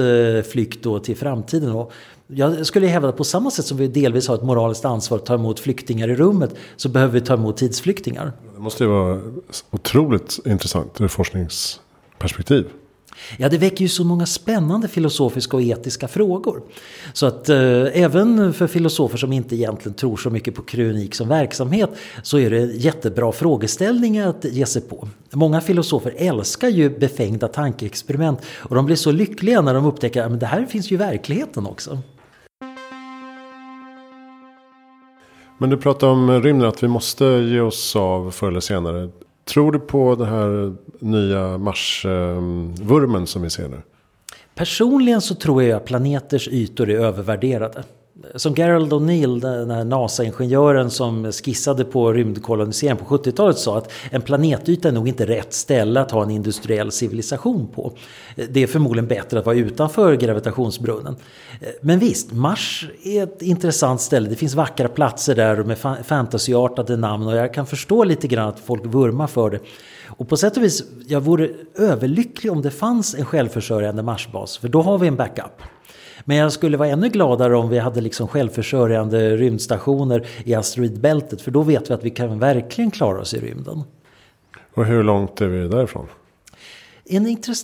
[0.52, 1.35] flykt då till framtiden.
[1.76, 1.92] Och
[2.28, 5.26] jag skulle hävda att på samma sätt som vi delvis har ett moraliskt ansvar att
[5.26, 8.34] ta emot flyktingar i rummet så behöver vi ta emot tidsflyktingar.
[8.56, 9.22] Det måste ju vara
[9.72, 12.66] otroligt intressant ur forskningsperspektiv.
[13.38, 16.62] Ja, det väcker ju så många spännande filosofiska och etiska frågor.
[17.14, 17.58] Så att eh,
[18.04, 21.90] även för filosofer som inte egentligen tror så mycket på kronik som verksamhet
[22.24, 25.08] så är det jättebra frågeställningar att ge sig på.
[25.32, 30.40] Många filosofer älskar ju befängda tankeexperiment och de blir så lyckliga när de upptäcker att
[30.40, 32.00] det här finns ju i verkligheten också.
[35.58, 39.10] Men du pratar om rymden, att vi måste ge oss av förr eller senare.
[39.46, 43.82] Tror du på den här nya Mars-vurmen som vi ser nu?
[44.56, 47.84] Personligen så tror jag att planeters ytor är övervärderade
[48.36, 54.22] som Gerald O'Neill, den här NASA-ingenjören som skissade på rymdkolonisering på 70-talet sa att en
[54.22, 57.92] planetyta är nog inte rätt ställe att ha en industriell civilisation på.
[58.50, 61.16] Det är förmodligen bättre att vara utanför gravitationsbrunnen.
[61.82, 64.30] Men visst, Mars är ett intressant ställe.
[64.30, 68.60] Det finns vackra platser där med fantasyartade namn och jag kan förstå lite grann att
[68.60, 69.60] folk vurmar för det.
[70.08, 74.68] Och på sätt och vis, jag vore överlycklig om det fanns en självförsörjande Marsbas, för
[74.68, 75.62] då har vi en backup.
[76.28, 81.42] Men jag skulle vara ännu gladare om vi hade liksom självförsörjande rymdstationer i asteroidbältet.
[81.42, 83.84] För då vet vi att vi kan verkligen klara oss i rymden.
[84.74, 86.08] Och hur långt är vi därifrån?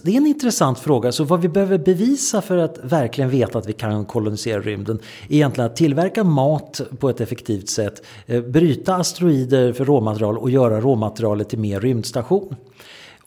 [0.03, 1.11] det är en intressant fråga.
[1.11, 5.35] Så vad vi behöver bevisa för att verkligen veta att vi kan kolonisera rymden är
[5.35, 10.81] egentligen att tillverka mat på ett effektivt sätt, eh, bryta asteroider för råmaterial och göra
[10.81, 12.55] råmaterialet till mer rymdstation.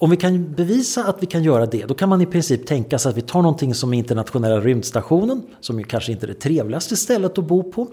[0.05, 2.99] Om vi kan bevisa att vi kan göra det, då kan man i princip tänka
[2.99, 6.97] sig att vi tar någonting som internationella rymdstationen, som ju kanske inte är det trevligaste
[6.97, 7.87] stället att bo på.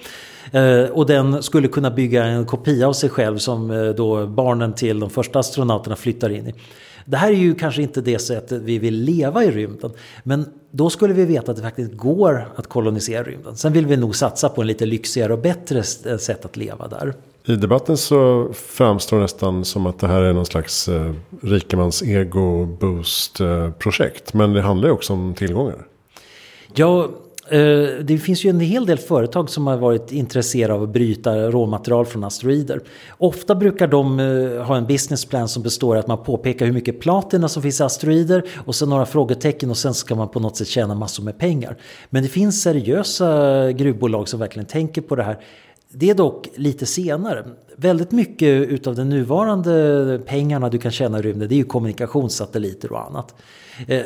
[0.51, 4.73] Eh, och den skulle kunna bygga en kopia av sig själv som eh, då barnen
[4.73, 6.53] till de första astronauterna flyttar in i.
[7.05, 9.91] Det här är ju kanske inte det sättet vi vill leva i rymden.
[10.23, 13.55] Men då skulle vi veta att det faktiskt går att kolonisera rymden.
[13.55, 17.13] Sen vill vi nog satsa på en lite lyxigare och bättre sätt att leva där.
[17.45, 22.03] I debatten så framstår det nästan som att det här är någon slags eh, rikemans
[22.03, 24.33] ego boost eh, projekt.
[24.33, 25.87] Men det handlar ju också om tillgångar.
[26.75, 27.03] Ja,
[27.49, 27.59] eh,
[28.01, 32.05] det finns ju en hel del företag som har varit intresserade av att bryta råmaterial
[32.05, 32.81] från asteroider.
[33.17, 36.99] Ofta brukar de eh, ha en businessplan som består av att man påpekar hur mycket
[36.99, 40.57] platina som finns i asteroider och sen några frågetecken och sen ska man på något
[40.57, 41.77] sätt tjäna massor med pengar.
[42.09, 45.37] Men det finns seriösa gruvbolag som verkligen tänker på det här.
[45.93, 47.45] Det är dock lite senare.
[47.75, 52.91] Väldigt mycket utav de nuvarande pengarna du kan tjäna i rymden det är ju kommunikationssatelliter
[52.91, 53.35] och annat.
[53.87, 54.03] Eh,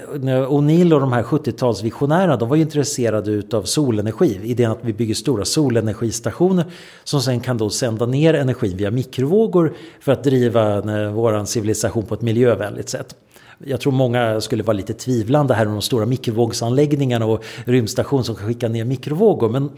[0.49, 4.39] O'Neill och de här 70-talsvisionärerna de var ju intresserade utav solenergi.
[4.43, 6.65] Idén att vi bygger stora solenergistationer
[7.03, 12.05] som sen kan då sända ner energin via mikrovågor för att driva eh, vår civilisation
[12.05, 13.15] på ett miljövänligt sätt.
[13.57, 18.35] Jag tror många skulle vara lite tvivlande här om de stora mikrovågsanläggningarna och rymdstation som
[18.35, 19.49] kan skicka ner mikrovågor.
[19.49, 19.69] Men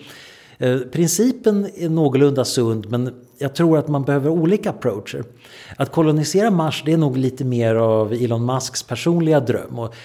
[0.59, 5.23] Eh, principen är någorlunda sund men jag tror att man behöver olika approacher.
[5.77, 9.79] Att kolonisera Mars det är nog lite mer av Elon Musks personliga dröm.
[9.79, 9.95] Och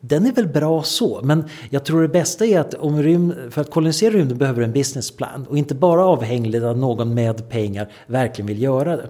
[0.00, 3.60] den är väl bra så, men jag tror det bästa är att om rymd, för
[3.60, 7.92] att kolonisera rymden behöver du en businessplan och inte bara avhängigt att någon med pengar
[8.06, 9.08] verkligen vill göra det.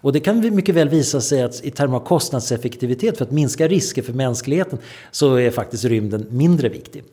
[0.00, 3.68] Och det kan mycket väl visa sig att i termer av kostnadseffektivitet för att minska
[3.68, 4.78] risker för mänskligheten
[5.10, 7.04] så är faktiskt rymden mindre viktig.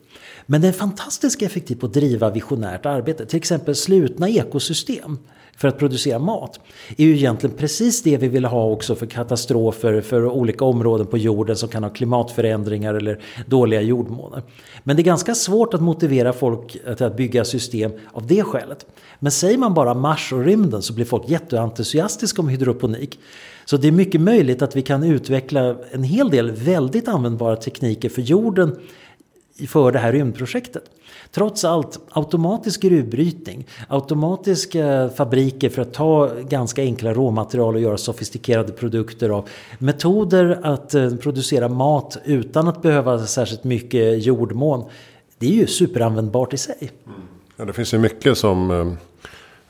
[0.46, 3.26] Men den är fantastiskt effektiv på att driva visionärt arbete.
[3.26, 5.18] Till exempel slutna ekosystem
[5.56, 6.60] för att producera mat
[6.96, 11.18] är ju egentligen precis det vi vill ha också för katastrofer för olika områden på
[11.18, 14.42] jorden som kan ha klimatförändringar eller dåliga jordmåner.
[14.84, 18.86] Men det är ganska svårt att motivera folk till att bygga system av det skälet.
[19.18, 23.18] Men säger man bara Mars och rymden så blir folk jätteentusiastiska om hydroponik.
[23.64, 28.08] Så det är mycket möjligt att vi kan utveckla en hel del väldigt användbara tekniker
[28.08, 28.76] för jorden
[29.68, 30.84] för det här rymdprojektet.
[31.30, 38.72] Trots allt, automatisk gruvbrytning, automatiska fabriker för att ta ganska enkla råmaterial och göra sofistikerade
[38.72, 39.48] produkter av.
[39.78, 44.84] Metoder att eh, producera mat utan att behöva särskilt mycket jordmån.
[45.38, 46.90] Det är ju superanvändbart i sig.
[47.56, 48.92] Ja, det finns ju mycket som eh,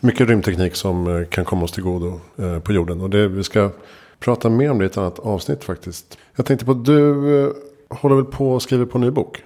[0.01, 2.21] mycket rymdteknik som eh, kan komma oss till godo
[2.63, 3.01] på jorden.
[3.01, 3.71] Och det, vi ska
[4.19, 6.19] prata mer om det i ett annat avsnitt faktiskt.
[6.37, 7.55] Jag tänkte på att du
[7.89, 9.43] håller väl på och skriver på en ny bok?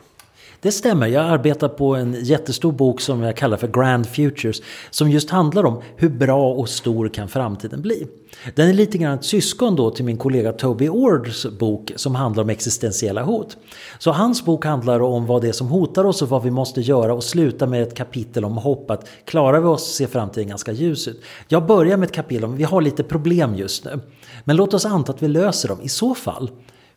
[0.63, 4.63] Det stämmer, jag arbetar på en jättestor bok som jag kallar för Grand Futures.
[4.91, 8.07] Som just handlar om hur bra och stor kan framtiden bli.
[8.55, 12.43] Den är lite grann ett syskon då till min kollega Toby Ords bok som handlar
[12.43, 13.57] om existentiella hot.
[13.99, 16.81] Så hans bok handlar om vad det är som hotar oss och vad vi måste
[16.81, 20.73] göra och slutar med ett kapitel om hopp att klarar vi oss ser framtiden ganska
[20.73, 21.23] ljus ut.
[21.49, 24.01] Jag börjar med ett kapitel om vi har lite problem just nu.
[24.45, 25.79] Men låt oss anta att vi löser dem.
[25.83, 26.51] I så fall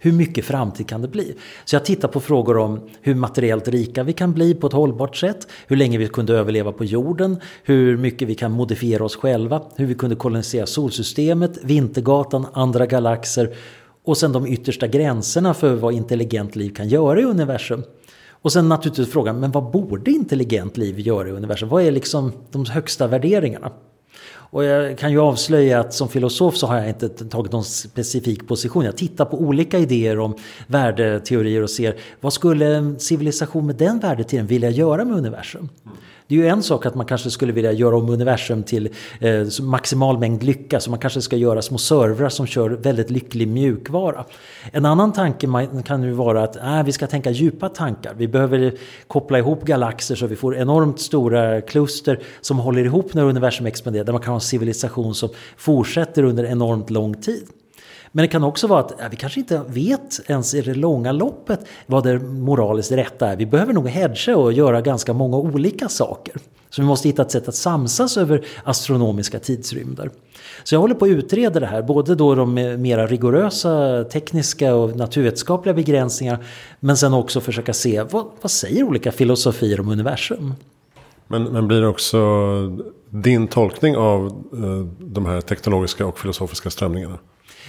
[0.04, 1.36] hur mycket framtid kan det bli?
[1.66, 5.16] Så jag tittar på frågor om hur materiellt rika vi kan bli på ett hållbart
[5.16, 9.62] sätt, hur länge vi kunde överleva på jorden, hur mycket vi kan modifiera oss själva,
[9.76, 13.56] hur vi kunde kolonisera solsystemet, Vintergatan, andra galaxer
[14.04, 17.84] och sen de yttersta gränserna för vad intelligent liv kan göra i universum.
[18.30, 21.70] Och sen naturligtvis frågan, men vad borde intelligent liv göra i universum?
[21.70, 23.72] Vad är liksom de högsta värderingarna?
[24.54, 28.48] Och jag kan ju avslöja att som filosof så har jag inte tagit någon specifik
[28.48, 28.86] position.
[28.86, 30.36] Jag tittar på olika idéer om
[30.68, 35.70] värdeteorier och ser vad skulle en civilisation med den värdeteorin vilja göra med universum?
[36.28, 39.46] Det är ju en sak att man kanske skulle vilja göra om universum till eh,
[39.62, 40.80] maximal mängd lycka.
[40.80, 44.26] Så man kanske ska göra små servrar som kör väldigt lycklig mjukvara.
[44.72, 45.48] En annan tanke
[45.86, 48.14] kan ju vara att äh, vi ska tänka djupa tankar.
[48.18, 48.74] Vi behöver
[49.08, 54.04] koppla ihop galaxer så vi får enormt stora kluster som håller ihop när universum expanderar.
[54.04, 57.48] Där man kan ha en civilisation som fortsätter under enormt lång tid.
[58.16, 61.12] Men det kan också vara att ja, vi kanske inte vet ens i det långa
[61.12, 63.36] loppet vad det moraliskt rätta är.
[63.36, 66.36] Vi behöver nog hedga och göra ganska många olika saker.
[66.70, 70.10] Så vi måste hitta ett sätt att samsas över astronomiska tidsrymder.
[70.64, 74.96] Så jag håller på att utreda det här, både då de mera rigorösa tekniska och
[74.96, 76.46] naturvetenskapliga begränsningar
[76.80, 80.54] men sen också försöka se vad, vad säger olika filosofier om universum.
[81.28, 82.20] Men, men blir det också
[83.10, 87.18] din tolkning av eh, de här teknologiska och filosofiska strömningarna?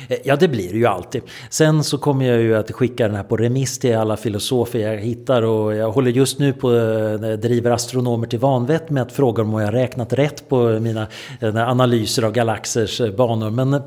[0.09, 1.23] Eh, ja, det blir det ju alltid.
[1.51, 4.99] Sen så kommer jag ju att skicka den här på remiss till alla filosofer jag
[4.99, 9.13] hittar och jag håller just nu på eh, att driver astronomer till vanvett med att
[9.13, 11.07] fråga om jag har räknat rätt på mina
[11.41, 13.51] eh, analyser av galaxers banor.
[13.51, 13.83] Men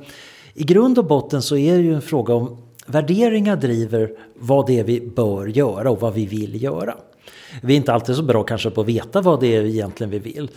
[0.54, 4.80] i grund och botten så är det ju en fråga om värderingar driver vad det
[4.80, 6.96] är vi bör göra och vad vi vill göra.
[7.62, 10.20] Vi är inte alltid så bra kanske på att veta vad det är egentligen vi
[10.20, 10.50] vill.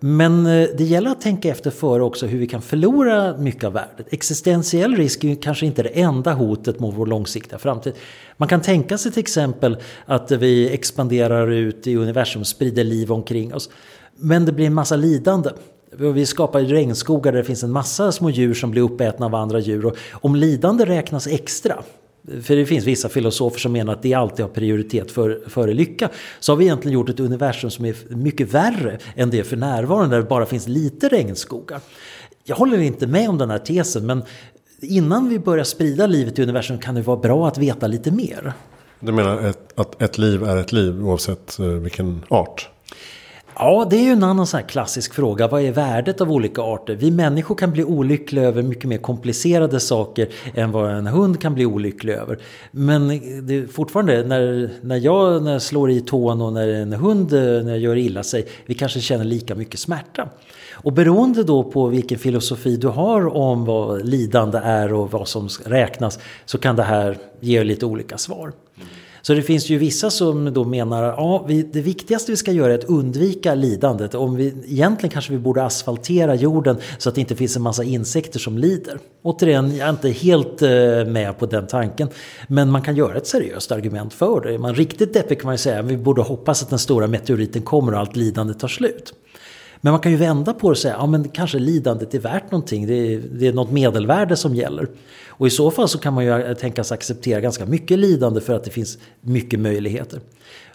[0.00, 3.72] Men eh, det gäller att tänka efter före också hur vi kan förlora mycket av
[3.72, 4.12] värdet.
[4.12, 7.92] Existentiell risk är kanske inte det enda hotet mot vår långsiktiga framtid.
[8.36, 13.54] Man kan tänka sig till exempel att vi expanderar ut i universum, sprider liv omkring
[13.54, 13.70] oss.
[14.16, 15.50] Men det blir en massa lidande.
[15.96, 19.58] Vi skapar regnskogar där det finns en massa små djur som blir uppätna av andra
[19.58, 19.86] djur.
[19.86, 21.82] Och om lidande räknas extra,
[22.42, 26.10] för det finns vissa filosofer som menar att det alltid har prioritet för, före lycka.
[26.40, 30.16] Så har vi egentligen gjort ett universum som är mycket värre än det för närvarande,
[30.16, 31.80] där det bara finns lite regnskogar.
[32.44, 34.22] Jag håller inte med om den här tesen, men
[34.80, 38.52] innan vi börjar sprida livet i universum kan det vara bra att veta lite mer.
[39.00, 42.70] Du menar att ett liv är ett liv oavsett eh, vilken art?
[43.58, 45.48] Ja, det är ju en annan sån här klassisk fråga.
[45.48, 46.94] Vad är värdet av olika arter?
[46.94, 51.54] Vi människor kan bli olyckliga över mycket mer komplicerade saker än vad en hund kan
[51.54, 52.38] bli olycklig över.
[52.70, 53.08] Men
[53.46, 57.32] det är fortfarande, när, när jag när jag slår i tån och när en hund
[57.32, 60.28] när jag gör illa sig, vi kanske känner lika mycket smärta.
[60.72, 65.48] Och beroende då på vilken filosofi du har om vad lidande är och vad som
[65.64, 68.52] räknas så kan det här ge lite olika svar.
[69.26, 72.72] Så det finns ju vissa som då menar att ja, det viktigaste vi ska göra
[72.72, 74.14] är att undvika lidandet.
[74.14, 77.84] Om vi, egentligen kanske vi borde asfaltera jorden så att det inte finns en massa
[77.84, 78.98] insekter som lider.
[79.22, 80.68] Återigen, jag är inte helt eh,
[81.06, 82.08] med på den tanken.
[82.48, 84.54] Men man kan göra ett seriöst argument för det.
[84.54, 87.06] Är man riktigt deppig kan man ju säga att vi borde hoppas att den stora
[87.06, 89.14] meteoriten kommer och allt lidande tar slut.
[89.84, 92.50] Men man kan ju vända på det och säga, ja men kanske lidandet är värt
[92.50, 92.86] någonting.
[92.86, 94.88] Det är, det är något medelvärde som gäller.
[95.28, 98.54] Och i så fall så kan man ju eh, tänkas acceptera ganska mycket lidande för
[98.54, 100.20] att det finns mycket möjligheter.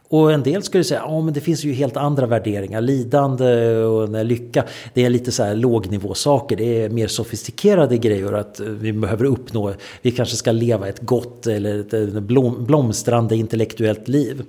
[0.10, 2.82] Och en del skulle säga, ja men det finns ju helt andra värderingar.
[2.82, 6.56] Lidande och lycka, det är lite så här lågnivåsaker.
[6.56, 9.74] Det är mer sofistikerade grejer att eh, vi behöver uppnå.
[10.02, 14.44] Vi kanske ska leva ett gott eller ett eh, blomstrande intellektuellt liv.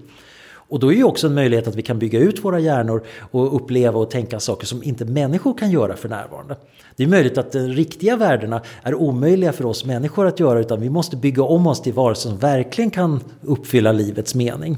[0.70, 3.56] Och då är ju också en möjlighet att vi kan bygga ut våra hjärnor och
[3.56, 6.56] uppleva och tänka saker som inte människor kan göra för närvarande.
[6.96, 10.80] Det är möjligt att de riktiga värdena är omöjliga för oss människor att göra utan
[10.80, 14.76] vi måste bygga om oss till varelser som verkligen kan uppfylla livets mening.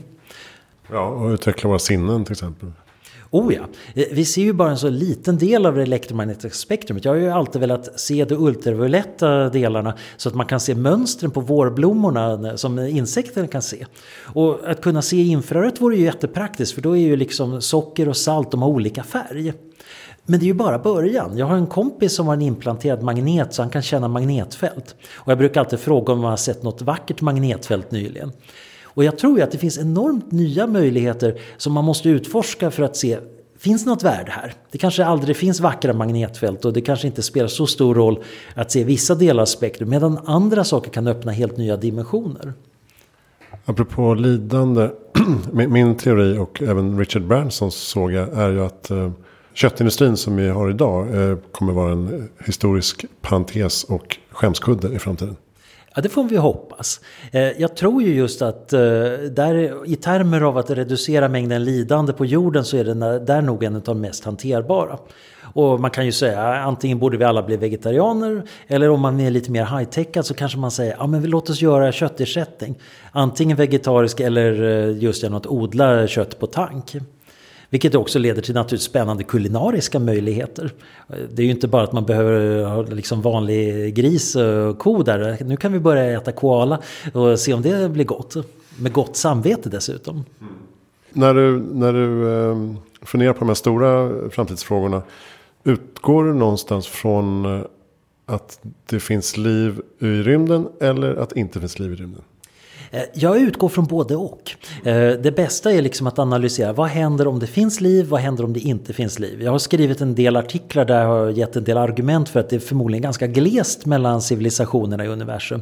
[0.91, 2.73] Ja, och utveckla våra sinnen till exempel.
[3.35, 3.63] Oh ja,
[3.95, 7.05] eh, vi ser ju bara en så liten del av det elektromagnetiska spektrumet.
[7.05, 11.31] Jag har ju alltid velat se de ultravioletta delarna så att man kan se mönstren
[11.31, 13.87] på vårblommorna eh, som insekterna kan se.
[14.23, 18.17] Och att kunna se infrarött vore ju jättepraktiskt för då är ju liksom socker och
[18.17, 19.53] salt, de har olika färg.
[20.27, 21.39] Men det är ju bara början.
[21.39, 24.95] Jag har en kompis som har en implanterad magnet så han kan känna magnetfält.
[25.15, 28.33] Och jag brukar alltid fråga om man har sett något vackert magnetfält nyligen.
[28.95, 32.83] Och jag tror ju att det finns enormt nya möjligheter som man måste utforska för
[32.83, 33.19] att se
[33.63, 34.55] Finns det något värde här?
[34.71, 38.25] Det kanske aldrig finns vackra magnetfält och det kanske inte spelar så stor roll
[38.55, 42.53] att se vissa delar av spektrum medan andra saker kan öppna helt nya dimensioner.
[43.65, 44.91] Apropå lidande,
[45.53, 49.11] min teori och även Richard Bransons såg jag är ju att eh,
[49.55, 55.37] köttindustrin som vi har idag eh, kommer vara en historisk parentes och skämskudde i framtiden.
[55.95, 57.01] Ja, det får vi hoppas.
[57.33, 58.81] Eh, jag tror ju just att eh,
[59.31, 63.65] där, i termer av att reducera mängden lidande på jorden så är det där nog
[63.65, 64.99] en av de mest hanterbara.
[65.55, 69.31] Och man kan ju säga antingen borde vi alla bli vegetarianer eller om man är
[69.31, 72.79] lite mer high-techad så kanske man säger ja men låt oss göra köttersättning.
[73.13, 76.97] Antingen vegetarisk eller eh, just genom att odla kött på tank.
[77.73, 80.73] Vilket också leder till naturligtvis spännande kulinariska möjligheter.
[81.07, 85.03] Det är ju inte bara att man behöver eh, ha liksom vanlig gris och ko
[85.03, 85.45] där.
[85.45, 86.79] Nu kan vi börja äta koala
[87.13, 88.37] och se om det blir gott.
[88.77, 90.15] Med gott samvete dessutom.
[90.15, 90.53] Mm.
[91.13, 95.03] När du, när du eh, funderar på de här stora framtidsfrågorna.
[95.65, 97.65] Utgår du någonstans från eh,
[98.27, 102.23] att det finns liv i rymden eller att det inte finns liv i rymden?
[102.93, 104.51] Eh, jag utgår från både och.
[104.85, 108.45] Eh, det bästa är liksom att analysera vad händer om det finns liv, vad händer
[108.45, 109.43] om det inte finns liv.
[109.43, 112.51] Jag har skrivit en del artiklar där jag har gett en del argument för att
[112.51, 115.61] det är förmodligen ganska glest mellan civilisationerna i universum.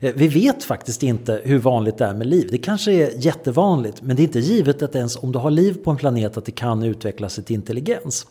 [0.00, 2.48] Eh, vi vet faktiskt inte hur vanligt det är med liv.
[2.50, 5.76] Det kanske är jättevanligt men det är inte givet att ens om du har liv
[5.84, 8.26] på en planet att det kan utvecklas ett intelligens.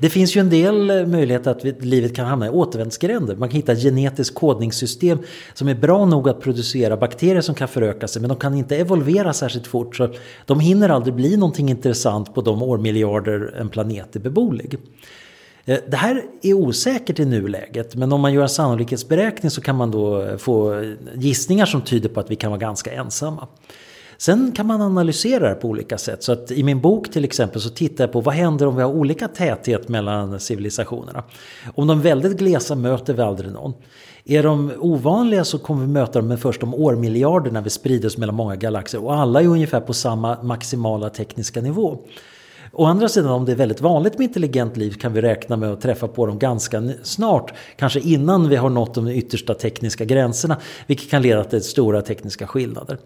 [0.00, 3.36] Det finns ju en del eh, möjligheter att livet kan hamna i återvändsgränder.
[3.36, 5.18] Man kan hitta ett genetiskt kodningssystem
[5.54, 8.76] som är bra nog att producera bakterier som kan föröka sig men de kan inte
[8.76, 10.08] evolvera särskilt fort så
[10.46, 14.78] de hinner aldrig bli någonting intressant på de årmiljarder en planet är beboelig.
[15.64, 19.76] Eh, det här är osäkert i nuläget men om man gör en sannolikhetsberäkning så kan
[19.76, 20.84] man då eh, få
[21.14, 23.48] gissningar som tyder på att vi kan vara ganska ensamma.
[24.20, 26.22] Sen kan man analysera det på olika sätt.
[26.22, 28.82] Så att i min bok till exempel så tittar jag på vad händer om vi
[28.82, 31.24] har olika täthet mellan civilisationerna.
[31.74, 33.74] Om de är väldigt glesa möter vi aldrig någon.
[34.24, 38.18] Är de ovanliga så kommer vi möta dem först om årmiljarder när vi sprider oss
[38.18, 41.98] mellan många galaxer och alla är ungefär på samma maximala tekniska nivå.
[42.72, 45.72] Å andra sidan om det är väldigt vanligt med intelligent liv kan vi räkna med
[45.72, 47.52] att träffa på dem ganska snart.
[47.76, 50.56] Kanske innan vi har nått de yttersta tekniska gränserna.
[50.86, 52.98] Vilket kan leda till stora tekniska skillnader.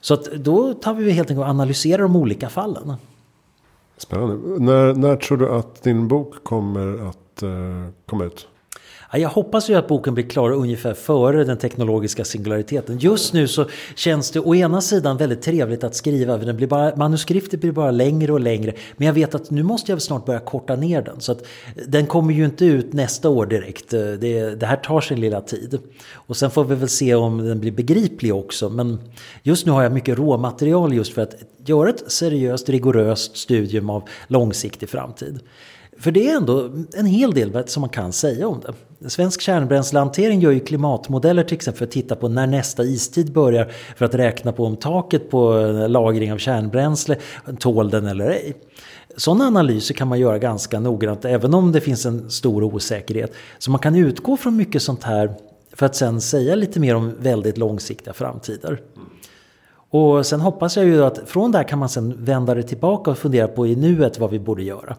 [0.00, 2.94] Så att då tar vi helt enkelt och analyserar de olika fallen.
[3.96, 4.64] Spännande.
[4.64, 8.48] När, när tror du att din bok kommer att uh, komma ut?
[9.12, 12.98] Jag hoppas ju att boken blir klar ungefär före den teknologiska singulariteten.
[12.98, 13.66] Just nu så
[13.96, 16.36] känns det å ena sidan väldigt trevligt att skriva.
[16.36, 18.72] Den blir bara, manuskriptet blir bara längre och längre.
[18.96, 21.20] Men jag vet att nu måste jag snart börja korta ner den.
[21.20, 21.42] Så att
[21.86, 23.90] den kommer ju inte ut nästa år direkt.
[23.90, 25.78] Det, det här tar sin lilla tid.
[26.12, 28.68] Och sen får vi väl se om den blir begriplig också.
[28.68, 28.98] Men
[29.42, 31.34] just nu har jag mycket råmaterial just för att
[31.66, 35.40] göra ett seriöst, rigoröst studium av långsiktig framtid.
[36.00, 38.74] För det är ändå en hel del som man kan säga om det.
[39.10, 43.72] Svensk kärnbränslehantering gör ju klimatmodeller till exempel för att titta på när nästa istid börjar
[43.96, 45.52] för att räkna på om taket på
[45.88, 47.16] lagring av kärnbränsle
[47.58, 48.56] tål den eller ej.
[49.16, 53.32] Sådana analyser kan man göra ganska noggrant även om det finns en stor osäkerhet.
[53.58, 55.34] Så man kan utgå från mycket sånt här
[55.72, 58.80] för att sen säga lite mer om väldigt långsiktiga framtider.
[59.90, 63.18] Och sen hoppas jag ju att från där kan man sen vända det tillbaka och
[63.18, 64.96] fundera på i nuet vad vi borde göra.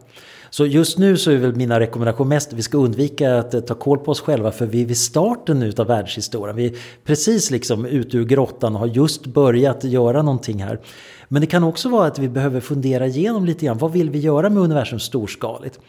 [0.50, 3.62] Så just nu så är väl mina rekommendationer mest att vi ska undvika att eh,
[3.62, 6.56] ta koll på oss själva för vi är vid starten nu av världshistorien.
[6.56, 10.80] Vi är precis liksom ute ur grottan och har just börjat göra någonting här.
[11.28, 13.78] Men det kan också vara att vi behöver fundera igenom lite grann.
[13.78, 15.80] Vad vill vi göra med universum storskaligt?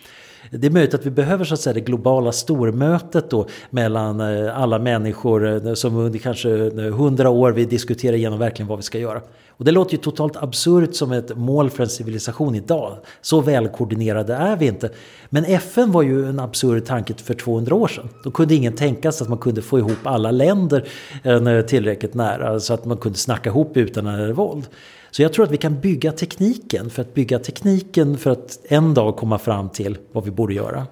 [0.53, 4.61] Det är möjligt att vi behöver så att säga det globala stormötet då mellan eh,
[4.61, 8.83] alla människor eh, som under kanske eh, hundra år vi diskuterar igenom verkligen vad vi
[8.83, 9.21] ska göra.
[9.49, 12.97] Och det låter ju totalt absurt som ett mål för en civilisation idag.
[13.21, 14.91] Så välkoordinerade är vi inte.
[15.29, 18.09] Men FN var ju en absurd tanke för 200 år sedan.
[18.25, 22.75] Då kunde ingen tänka sig att man kunde få ihop alla länder tillräckligt nära så
[22.75, 24.67] att man kunde snacka ihop utan våld.
[25.11, 28.94] Så jag tror att vi kan bygga tekniken för att bygga tekniken för att en
[28.94, 30.87] dag komma fram till vad vi borde göra.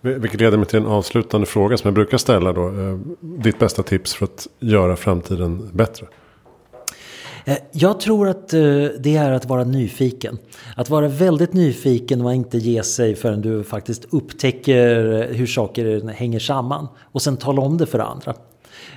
[0.00, 2.68] Vilket leder mig till en avslutande fråga som jag brukar ställa då.
[2.68, 6.06] Eh, ditt bästa tips för att göra framtiden bättre?
[7.44, 8.60] Eh, jag tror att eh,
[8.98, 10.38] det är att vara nyfiken.
[10.76, 16.38] Att vara väldigt nyfiken och inte ge sig förrän du faktiskt upptäcker hur saker hänger
[16.38, 16.88] samman.
[17.12, 18.34] Och sen tala om det för andra.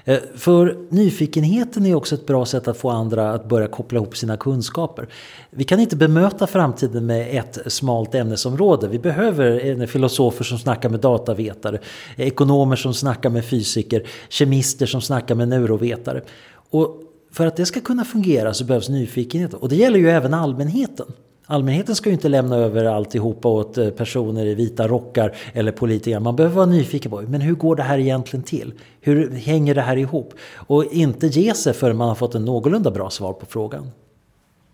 [0.06, 4.18] Eh, för nyfikenheten är också ett bra sätt att få andra att börja koppla ihop
[4.18, 5.08] sina kunskaper.
[5.50, 8.88] Vi kan inte bemöta framtiden med ett smalt ämnesområde.
[8.88, 11.80] Vi behöver eh, filosofer som snackar med datavetare,
[12.16, 16.22] ekonomer som snackar med fysiker, kemister som snackar med neurovetare.
[16.70, 19.54] Och för att det ska kunna fungera så behövs nyfikenhet.
[19.54, 21.06] Och det gäller ju även allmänheten.
[21.52, 26.20] Allmänheten ska ju inte lämna över alltihopa åt eh, personer i vita rockar eller politiker.
[26.20, 28.74] Man behöver vara nyfiken på men hur går det här egentligen till?
[29.02, 30.34] Hur hänger det här ihop?
[30.56, 33.92] Och inte ge sig förrän man har fått en någorlunda bra svar på frågan.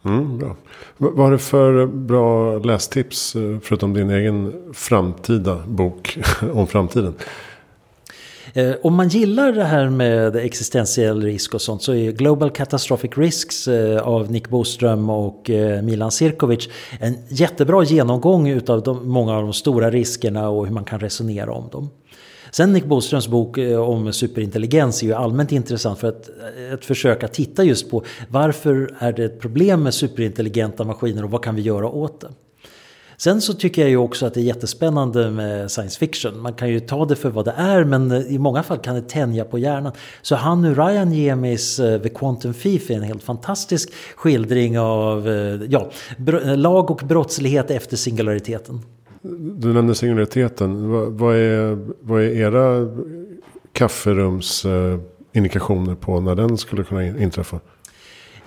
[0.05, 0.55] Mm, bra.
[0.97, 6.17] Vad har du för bra lästips eh, förutom din egen framtida bok
[6.53, 7.13] om framtiden?
[8.57, 13.11] Eh, om man gillar det här med existentiell risk och sånt så är Global Catastrophic
[13.17, 19.35] Risks eh, av Nick Boström och eh, Milan Sirkovic en jättebra genomgång utav de, många
[19.35, 21.89] av de stora riskerna och hur man kan resonera om dem.
[22.51, 26.85] Sen Nick Boströms bok eh, om superintelligens är ju allmänt intressant för att, eh, att
[26.85, 31.55] försöka titta just på varför är det ett problem med superintelligenta maskiner och vad kan
[31.55, 32.27] vi göra åt det.
[33.17, 36.41] Sen så tycker jag ju också att det är jättespännande med science fiction.
[36.41, 38.95] Man kan ju ta det för vad det är men eh, i många fall kan
[38.95, 39.91] det tänja på hjärnan.
[40.21, 45.29] Så han nu Ryan Jemis eh, The Quantum Thief är en helt fantastisk skildring av
[45.29, 45.89] eh, ja,
[46.55, 48.81] lag och brottslighet efter singulariteten.
[49.57, 50.89] Du nämnde singulariteten.
[51.17, 52.87] Vad, är, vad är era
[53.71, 57.59] kafferumsindikationer på när den skulle kunna inträffa?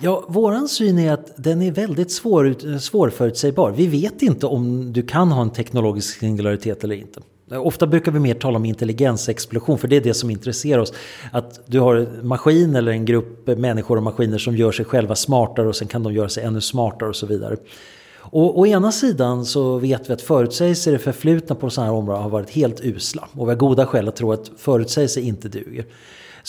[0.01, 3.71] Ja, våran syn är att den är väldigt svår, eh, svårförutsägbar.
[3.71, 7.21] Vi vet inte om du kan ha en teknologisk singularitet eller inte.
[7.51, 10.93] Ofta brukar vi mer tala om intelligensexplosion för det är det som intresserar oss.
[11.33, 15.15] Att du har en maskin eller en grupp människor och maskiner som gör sig själva
[15.15, 17.57] smartare och sen kan de göra sig ännu smartare och så vidare.
[18.31, 21.99] Och å ena sidan så vet vi att förutsägelser i det förflutna på sådana här
[21.99, 23.29] områden har varit helt usla.
[23.33, 25.85] Och vi har goda skäl att tro att förutsägelser inte duger.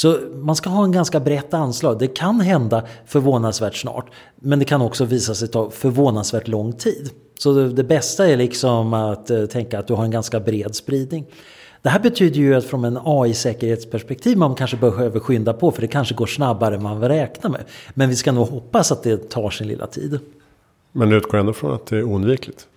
[0.02, 2.00] Så man ska ha en ganska brett anslag.
[2.00, 4.12] Det kan hända förvånansvärt snart.
[4.36, 7.10] Men det kan också visa sig ta förvånansvärt lång tid.
[7.40, 10.76] Så det, det bästa är liksom att eh, tänka att du har en ganska bred
[10.76, 11.26] spridning.
[11.82, 15.88] Det här betyder ju att från en AI-säkerhetsperspektiv man kanske behöver skynda på för det
[15.88, 17.62] kanske går snabbare än man räknar med.
[17.94, 20.20] Men vi ska nog hoppas att det tar sin lilla tid.
[20.92, 22.68] Men utgår ändå från att det är oundvikligt?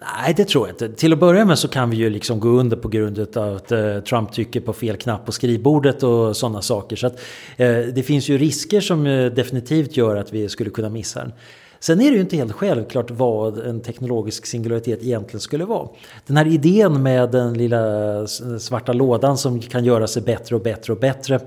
[0.00, 0.88] Nej, det tror jag inte.
[0.88, 3.72] Till att börja med så kan vi ju liksom gå under på grund av att
[3.72, 6.96] eh, Trump trycker på fel knapp på skrivbordet och sådana saker.
[6.96, 7.20] Så att,
[7.56, 11.32] eh, det finns ju risker som eh, definitivt gör att vi skulle kunna missa den.
[11.80, 15.88] Sen är det ju inte helt självklart vad en teknologisk singularitet egentligen skulle vara.
[16.26, 18.26] Den här idén med den lilla
[18.58, 21.40] svarta lådan som kan göra sig bättre och bättre och bättre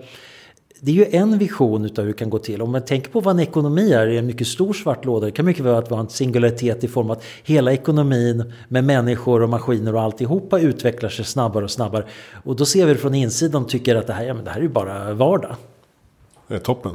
[0.83, 2.61] det är ju en vision utav hur det kan gå till.
[2.61, 5.25] Om man tänker på vad en ekonomi är, är en mycket stor svart låda.
[5.25, 9.41] Det kan mycket väl vara en singularitet i form av att hela ekonomin med människor
[9.41, 12.05] och maskiner och alltihopa utvecklar sig snabbare och snabbare.
[12.43, 14.49] Och då ser vi det från insidan och tycker att det här, ja, men det
[14.49, 15.55] här är ju bara vardag.
[16.47, 16.91] Det är toppen.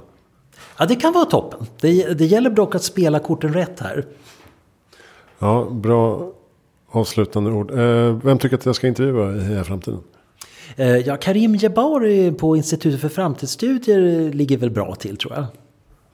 [0.79, 1.67] Ja, det kan vara toppen.
[1.81, 4.07] Det, det gäller dock att spela korten rätt här.
[5.39, 6.33] Ja, bra
[6.91, 7.71] avslutande ord.
[7.71, 10.01] Eh, vem tycker att jag ska intervjua i framtiden?
[10.77, 15.47] Eh, ja, Karim Jebari på Institutet för framtidsstudier ligger väl bra till tror jag.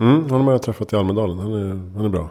[0.09, 1.39] Mm, honom har jag träffat i Almedalen.
[1.39, 2.31] Han är, han är bra.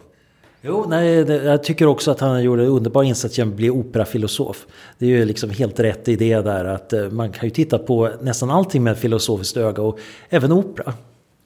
[0.62, 4.66] Jo, nej, jag tycker också att han gjorde en underbar insats genom att bli operafilosof.
[4.98, 8.10] Det är ju liksom helt rätt idé där att eh, man kan ju titta på
[8.22, 10.94] nästan allting med filosofiskt öga och även opera.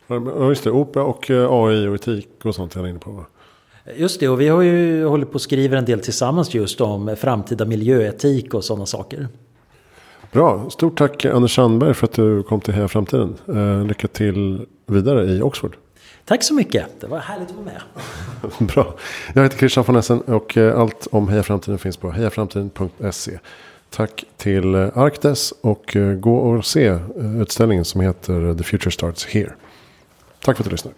[0.07, 0.71] Ja, just det.
[0.71, 3.25] Opera och eh, AI och etik och sånt är han inne på va?
[3.95, 7.15] Just det, och vi har ju hållit på att skriva en del tillsammans just om
[7.15, 9.27] framtida miljöetik och sådana saker.
[10.31, 13.35] Bra, stort tack Anders Sandberg för att du kom till Heja Framtiden.
[13.47, 15.77] Eh, lycka till vidare i Oxford.
[16.25, 17.81] Tack så mycket, det var härligt att vara med.
[18.67, 18.95] Bra,
[19.33, 23.39] jag heter Christian von Essen och eh, allt om Heja Framtiden finns på hejaframtiden.se.
[23.89, 29.53] Tack till eh, Arkdes och gå och se utställningen som heter The Future Starts Here.
[30.45, 30.95] Tack för att du lyssnade.